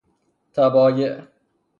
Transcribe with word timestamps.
تبایع 0.53 1.17